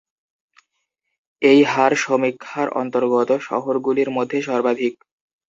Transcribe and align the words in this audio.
এই 1.41 1.59
হার 1.63 1.93
সমীক্ষার 1.97 2.67
অন্তর্গত 2.73 3.29
শহরগুলির 3.41 4.09
মধ্যে 4.09 4.37
সর্বাধিক। 4.41 4.93